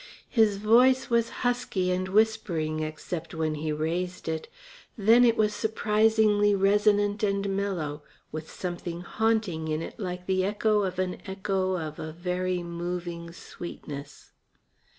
[0.31, 4.47] His voice was husky and whispering, except when he raised it.
[4.97, 8.01] Then it was surprisingly resonant and mellow,
[8.31, 13.31] with something haunting in it like the echo of an echo of a very moving
[13.31, 14.31] sweetness.